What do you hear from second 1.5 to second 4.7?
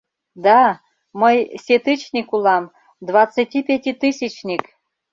сетычник улам— двадцатипятитысячник!